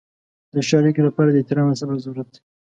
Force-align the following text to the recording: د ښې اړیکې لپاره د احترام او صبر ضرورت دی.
د 0.53 0.55
ښې 0.67 0.75
اړیکې 0.79 1.01
لپاره 1.07 1.29
د 1.31 1.35
احترام 1.39 1.67
او 1.69 1.79
صبر 1.81 1.95
ضرورت 2.05 2.27
دی. 2.33 2.39